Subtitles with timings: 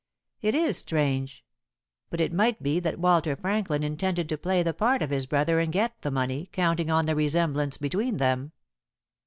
[0.41, 1.45] "It is strange.
[2.09, 5.59] But it might be that Walter Franklin intended to play the part of his brother
[5.59, 8.51] and get the money, counting on the resemblance between them."